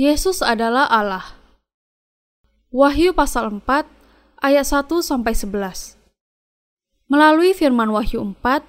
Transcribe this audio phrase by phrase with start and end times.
[0.00, 1.36] Yesus adalah Allah.
[2.72, 3.84] Wahyu pasal 4
[4.40, 6.00] ayat 1 sampai 11.
[7.04, 8.64] Melalui firman Wahyu 4,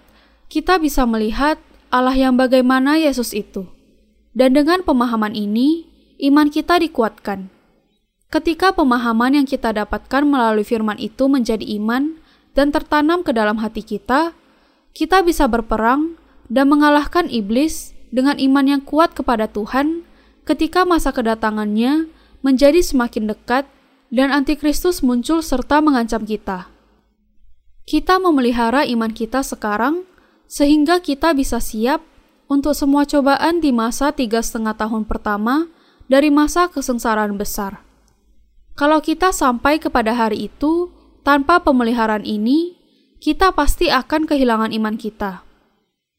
[0.52, 1.56] kita bisa melihat
[1.88, 3.64] Allah yang bagaimana Yesus itu.
[4.36, 5.88] Dan dengan pemahaman ini,
[6.20, 7.48] iman kita dikuatkan.
[8.28, 12.20] Ketika pemahaman yang kita dapatkan melalui firman itu menjadi iman
[12.60, 14.36] dan tertanam ke dalam hati kita,
[14.92, 16.20] kita bisa berperang
[16.52, 20.11] dan mengalahkan iblis dengan iman yang kuat kepada Tuhan
[20.46, 22.10] ketika masa kedatangannya
[22.42, 23.70] menjadi semakin dekat
[24.12, 26.68] dan antikristus muncul serta mengancam kita.
[27.86, 30.06] Kita memelihara iman kita sekarang
[30.46, 32.04] sehingga kita bisa siap
[32.52, 35.72] untuk semua cobaan di masa tiga setengah tahun pertama
[36.12, 37.80] dari masa kesengsaraan besar.
[38.76, 40.92] Kalau kita sampai kepada hari itu
[41.24, 42.76] tanpa pemeliharaan ini,
[43.24, 45.46] kita pasti akan kehilangan iman kita.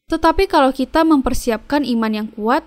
[0.09, 2.65] Tetapi kalau kita mempersiapkan iman yang kuat,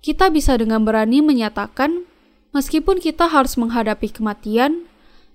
[0.00, 2.08] kita bisa dengan berani menyatakan,
[2.56, 4.88] meskipun kita harus menghadapi kematian,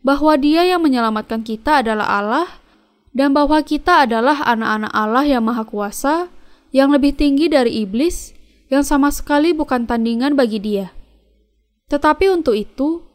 [0.06, 2.48] bahwa Dia yang menyelamatkan kita adalah Allah
[3.16, 6.30] dan bahwa kita adalah anak-anak Allah yang Maha Kuasa,
[6.70, 8.36] yang lebih tinggi dari iblis,
[8.70, 10.94] yang sama sekali bukan tandingan bagi Dia.
[11.90, 13.06] Tetapi untuk itu,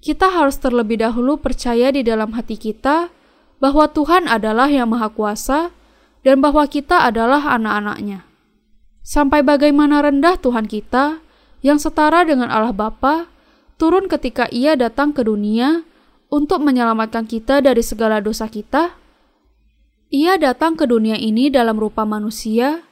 [0.00, 3.12] kita harus terlebih dahulu percaya di dalam hati kita
[3.60, 5.74] bahwa Tuhan adalah yang Maha Kuasa
[6.24, 8.29] dan bahwa kita adalah anak-anaknya.
[9.00, 11.24] Sampai bagaimana rendah Tuhan kita,
[11.60, 13.28] yang setara dengan Allah Bapa,
[13.80, 15.84] turun ketika Ia datang ke dunia
[16.30, 18.96] untuk menyelamatkan kita dari segala dosa kita,
[20.10, 22.82] ia datang ke dunia ini dalam rupa manusia,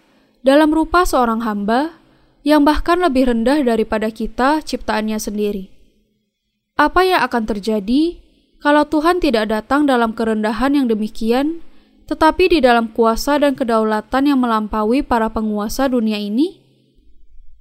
[0.46, 1.98] dalam rupa seorang hamba,
[2.46, 5.74] yang bahkan lebih rendah daripada kita ciptaannya sendiri.
[6.78, 8.22] Apa yang akan terjadi
[8.62, 11.62] kalau Tuhan tidak datang dalam kerendahan yang demikian,
[12.08, 16.58] tetapi di dalam kuasa dan kedaulatan yang melampaui para penguasa dunia ini?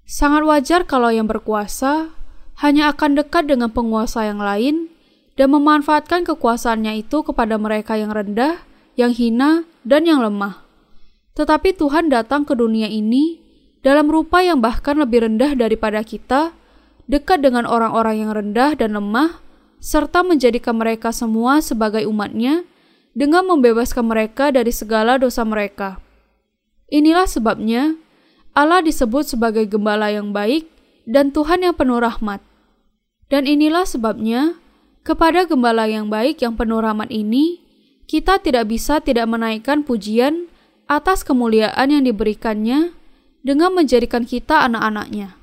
[0.07, 2.15] Sangat wajar kalau yang berkuasa
[2.63, 4.87] hanya akan dekat dengan penguasa yang lain
[5.35, 8.65] dan memanfaatkan kekuasaannya itu kepada mereka yang rendah
[8.97, 10.65] yang hina, dan yang lemah.
[11.37, 13.39] Tetapi Tuhan datang ke dunia ini
[13.85, 16.51] dalam rupa yang bahkan lebih rendah daripada kita,
[17.05, 19.37] dekat dengan orang-orang yang rendah dan lemah,
[19.77, 22.65] serta menjadikan mereka semua sebagai umatnya
[23.17, 25.97] dengan membebaskan mereka dari segala dosa mereka.
[26.93, 27.97] Inilah sebabnya
[28.53, 30.69] Allah disebut sebagai gembala yang baik
[31.09, 32.45] dan Tuhan yang penuh rahmat.
[33.25, 34.61] Dan inilah sebabnya
[35.01, 37.65] kepada gembala yang baik yang penuh rahmat ini
[38.05, 40.47] kita tidak bisa tidak menaikkan pujian
[40.87, 42.95] atas kemuliaan yang diberikannya
[43.43, 45.35] dengan menjadikan kita anak-anaknya.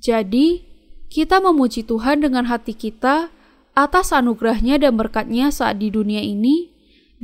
[0.00, 0.64] Jadi,
[1.12, 3.28] kita memuji Tuhan dengan hati kita
[3.76, 6.73] atas anugerahnya dan berkatnya saat di dunia ini,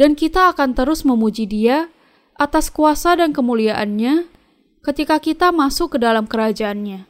[0.00, 1.92] dan kita akan terus memuji dia
[2.40, 4.32] atas kuasa dan kemuliaannya
[4.80, 7.04] ketika kita masuk ke dalam kerajaannya.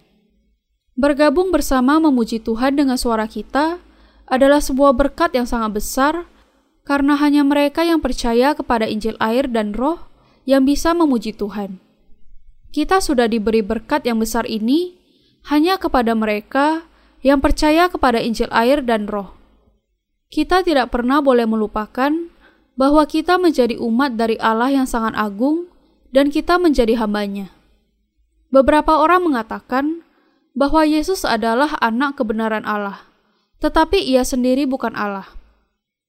[0.98, 3.78] Bergabung bersama memuji Tuhan dengan suara kita
[4.26, 6.26] adalah sebuah berkat yang sangat besar
[6.82, 10.10] karena hanya mereka yang percaya kepada Injil air dan Roh
[10.42, 11.78] yang bisa memuji Tuhan.
[12.74, 14.98] Kita sudah diberi berkat yang besar ini
[15.46, 16.90] hanya kepada mereka
[17.22, 19.30] yang percaya kepada Injil air dan Roh.
[20.26, 22.10] Kita tidak pernah boleh melupakan
[22.80, 25.68] bahwa kita menjadi umat dari Allah yang sangat agung
[26.16, 27.52] dan kita menjadi hambanya.
[28.48, 30.00] Beberapa orang mengatakan
[30.56, 33.04] bahwa Yesus adalah anak kebenaran Allah,
[33.60, 35.28] tetapi ia sendiri bukan Allah.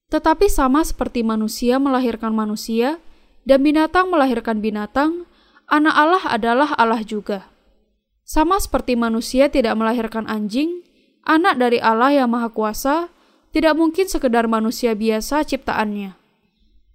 [0.08, 2.96] Tetapi sama seperti manusia melahirkan manusia
[3.44, 5.28] dan binatang melahirkan binatang,
[5.68, 7.52] anak Allah adalah Allah juga.
[8.24, 10.80] Sama seperti manusia tidak melahirkan anjing,
[11.28, 13.12] anak dari Allah yang Maha Kuasa
[13.52, 16.21] tidak mungkin sekedar manusia biasa ciptaannya.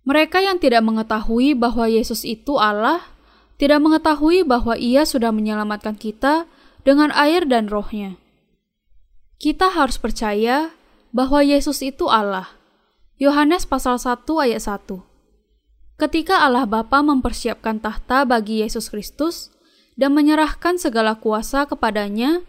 [0.07, 3.03] Mereka yang tidak mengetahui bahwa Yesus itu Allah,
[3.59, 6.47] tidak mengetahui bahwa Ia sudah menyelamatkan kita
[6.87, 8.15] dengan air dan rohnya.
[9.35, 10.71] Kita harus percaya
[11.11, 12.55] bahwa Yesus itu Allah.
[13.19, 15.03] Yohanes pasal 1 ayat 1.
[15.99, 19.51] Ketika Allah Bapa mempersiapkan tahta bagi Yesus Kristus
[19.99, 22.47] dan menyerahkan segala kuasa kepadanya,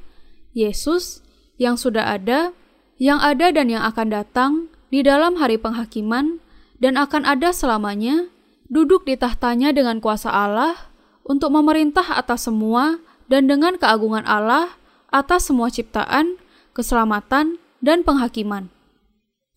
[0.54, 1.26] Yesus
[1.58, 2.54] yang sudah ada,
[3.02, 4.52] yang ada dan yang akan datang
[4.94, 6.38] di dalam hari penghakiman
[6.78, 8.30] dan akan ada selamanya,
[8.70, 10.90] duduk di tahtanya dengan kuasa Allah
[11.26, 14.78] untuk memerintah atas semua dan dengan keagungan Allah
[15.12, 16.38] atas semua ciptaan,
[16.72, 18.70] keselamatan, dan penghakiman.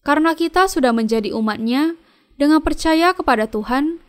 [0.01, 1.93] Karena kita sudah menjadi umatnya,
[2.41, 4.01] dengan percaya kepada Tuhan,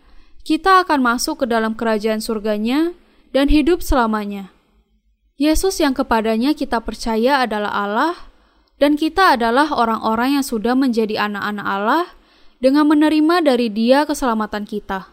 [0.42, 2.96] kita akan masuk ke dalam kerajaan surganya
[3.36, 4.48] dan hidup selamanya.
[5.36, 8.14] Yesus yang kepadanya kita percaya adalah Allah,
[8.80, 12.04] dan kita adalah orang-orang yang sudah menjadi anak-anak Allah
[12.62, 15.10] dengan menerima dari Dia keselamatan kita.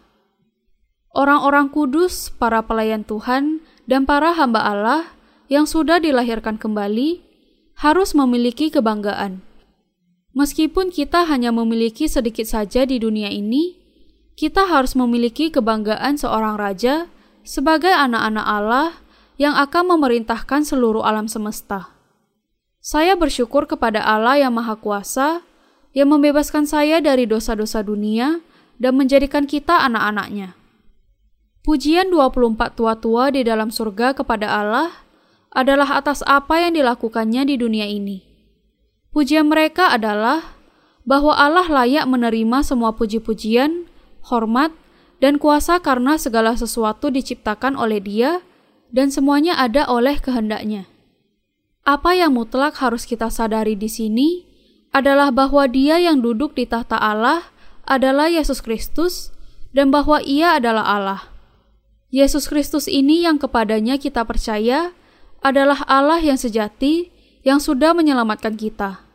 [1.09, 5.17] Orang-orang kudus, para pelayan Tuhan, dan para hamba Allah
[5.49, 7.25] yang sudah dilahirkan kembali,
[7.81, 9.41] harus memiliki kebanggaan.
[10.37, 13.81] Meskipun kita hanya memiliki sedikit saja di dunia ini,
[14.37, 17.09] kita harus memiliki kebanggaan seorang raja
[17.41, 18.89] sebagai anak-anak Allah
[19.41, 21.97] yang akan memerintahkan seluruh alam semesta.
[22.77, 25.41] Saya bersyukur kepada Allah yang Maha Kuasa
[25.93, 28.41] yang membebaskan saya dari dosa-dosa dunia
[28.77, 30.55] dan menjadikan kita anak-anaknya.
[31.65, 34.89] Pujian 24 tua-tua di dalam surga kepada Allah
[35.53, 38.25] adalah atas apa yang dilakukannya di dunia ini.
[39.09, 40.57] Pujian mereka adalah
[41.03, 43.89] bahwa Allah layak menerima semua puji-pujian,
[44.29, 44.69] hormat,
[45.19, 48.31] dan kuasa karena segala sesuatu diciptakan oleh Dia
[48.89, 50.85] dan semuanya ada oleh kehendaknya.
[51.83, 54.48] Apa yang mutlak harus kita sadari di sini
[54.89, 57.49] adalah bahwa Dia yang duduk di tahta Allah
[57.85, 59.33] adalah Yesus Kristus
[59.73, 61.21] dan bahwa Ia adalah Allah.
[62.09, 64.97] Yesus Kristus ini yang kepadanya kita percaya
[65.45, 67.13] adalah Allah yang sejati
[67.45, 69.05] yang sudah menyelamatkan kita.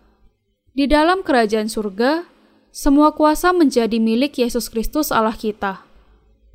[0.75, 2.26] Di dalam kerajaan surga,
[2.75, 5.87] semua kuasa menjadi milik Yesus Kristus Allah kita.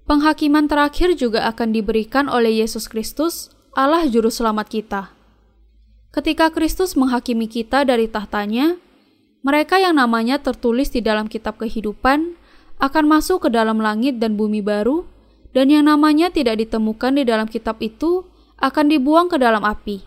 [0.03, 5.01] Penghakiman terakhir juga akan diberikan oleh Yesus Kristus, Allah Juru Selamat kita.
[6.09, 8.81] Ketika Kristus menghakimi kita dari tahtanya,
[9.39, 12.35] mereka yang namanya tertulis di dalam kitab kehidupan
[12.79, 15.07] akan masuk ke dalam langit dan bumi baru,
[15.51, 18.27] dan yang namanya tidak ditemukan di dalam kitab itu
[18.59, 20.03] akan dibuang ke dalam api.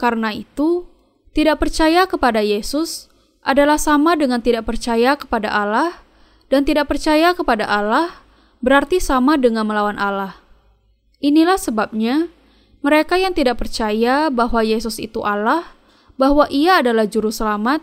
[0.00, 0.88] Karena itu,
[1.36, 3.08] tidak percaya kepada Yesus
[3.44, 6.04] adalah sama dengan tidak percaya kepada Allah,
[6.48, 8.24] dan tidak percaya kepada Allah
[8.64, 10.40] berarti sama dengan melawan Allah.
[11.20, 12.32] Inilah sebabnya
[12.80, 15.66] mereka yang tidak percaya bahwa Yesus itu Allah,
[16.14, 17.82] bahwa Ia adalah Juru Selamat,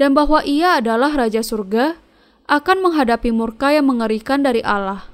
[0.00, 2.00] dan bahwa Ia adalah Raja Surga,
[2.48, 5.04] akan menghadapi murka yang mengerikan dari Allah.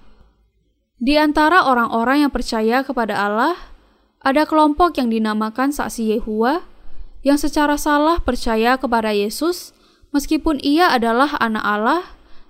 [1.02, 3.58] Di antara orang-orang yang percaya kepada Allah,
[4.22, 6.62] ada kelompok yang dinamakan saksi Yehua
[7.26, 9.74] yang secara salah percaya kepada Yesus
[10.14, 12.02] meskipun ia adalah anak Allah,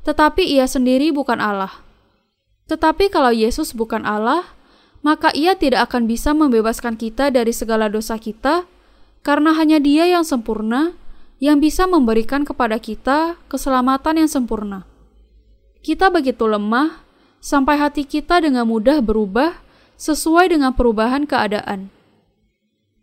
[0.04, 1.72] tetapi ia sendiri bukan Allah.
[2.68, 4.44] Tetapi kalau Yesus bukan Allah,
[5.00, 8.68] maka ia tidak akan bisa membebaskan kita dari segala dosa kita,
[9.24, 10.94] karena hanya Dia yang sempurna
[11.36, 14.88] yang bisa memberikan kepada kita keselamatan yang sempurna.
[15.84, 17.04] Kita begitu lemah
[17.38, 19.60] sampai hati kita dengan mudah berubah
[20.00, 21.92] sesuai dengan perubahan keadaan.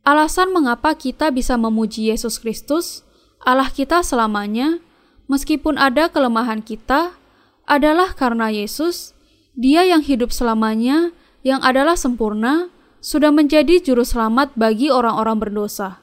[0.04, 3.08] Alasan mengapa kita bisa memuji Yesus Kristus,
[3.40, 4.84] Allah kita selamanya,
[5.32, 7.16] meskipun ada kelemahan kita,
[7.64, 9.16] adalah karena Yesus,
[9.56, 12.68] Dia yang hidup selamanya, yang adalah sempurna,
[13.00, 16.03] sudah menjadi juru selamat bagi orang-orang berdosa.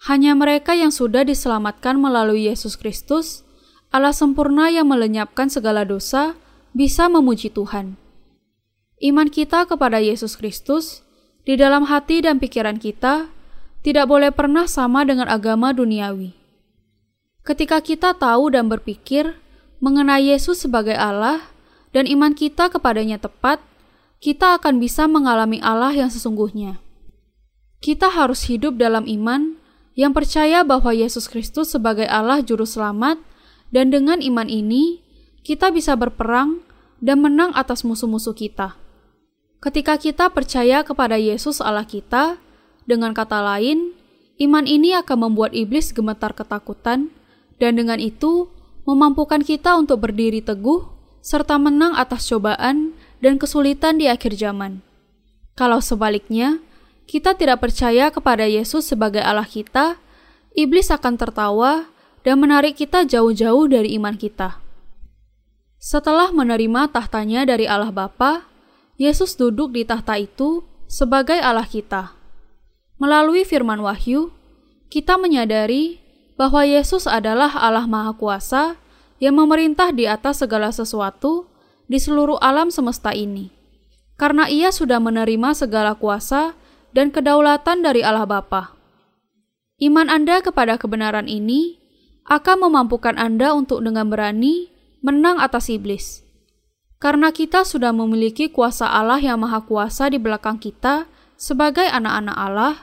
[0.00, 3.44] Hanya mereka yang sudah diselamatkan melalui Yesus Kristus,
[3.92, 6.40] Allah sempurna yang melenyapkan segala dosa,
[6.72, 8.00] bisa memuji Tuhan.
[8.96, 11.04] Iman kita kepada Yesus Kristus
[11.44, 13.28] di dalam hati dan pikiran kita
[13.84, 16.32] tidak boleh pernah sama dengan agama duniawi.
[17.44, 19.36] Ketika kita tahu dan berpikir
[19.84, 21.44] mengenai Yesus sebagai Allah
[21.92, 23.60] dan iman kita kepadanya tepat,
[24.20, 26.80] kita akan bisa mengalami Allah yang sesungguhnya.
[27.80, 29.59] Kita harus hidup dalam iman
[29.98, 33.18] yang percaya bahwa Yesus Kristus sebagai Allah Juru Selamat,
[33.70, 35.02] dan dengan iman ini
[35.46, 36.62] kita bisa berperang
[37.00, 38.76] dan menang atas musuh-musuh kita.
[39.60, 42.40] Ketika kita percaya kepada Yesus Allah kita,
[42.88, 43.92] dengan kata lain,
[44.40, 47.12] iman ini akan membuat iblis gemetar ketakutan,
[47.60, 48.48] dan dengan itu
[48.88, 50.88] memampukan kita untuk berdiri teguh
[51.20, 54.80] serta menang atas cobaan dan kesulitan di akhir zaman.
[55.52, 56.56] Kalau sebaliknya,
[57.10, 59.98] kita tidak percaya kepada Yesus sebagai Allah kita,
[60.54, 61.90] iblis akan tertawa
[62.22, 64.62] dan menarik kita jauh-jauh dari iman kita.
[65.82, 68.46] Setelah menerima tahtanya dari Allah Bapa,
[68.94, 72.14] Yesus duduk di tahta itu sebagai Allah kita.
[73.02, 74.30] Melalui firman Wahyu,
[74.86, 75.98] kita menyadari
[76.38, 78.78] bahwa Yesus adalah Allah Maha Kuasa
[79.18, 81.50] yang memerintah di atas segala sesuatu
[81.90, 83.50] di seluruh alam semesta ini.
[84.14, 86.59] Karena ia sudah menerima segala kuasa
[86.96, 88.74] dan kedaulatan dari Allah Bapa.
[89.80, 91.80] Iman Anda kepada kebenaran ini
[92.28, 94.68] akan memampukan Anda untuk dengan berani
[95.00, 96.22] menang atas iblis.
[97.00, 101.08] Karena kita sudah memiliki kuasa Allah yang maha kuasa di belakang kita
[101.40, 102.74] sebagai anak-anak Allah,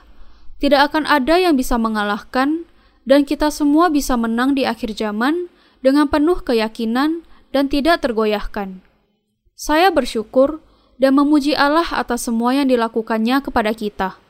[0.57, 2.65] tidak akan ada yang bisa mengalahkan
[3.05, 5.53] dan kita semua bisa menang di akhir zaman
[5.85, 7.21] dengan penuh keyakinan
[7.53, 8.81] dan tidak tergoyahkan.
[9.53, 10.65] Saya bersyukur
[10.97, 14.26] dan memuji Allah atas semua yang dilakukannya kepada kita.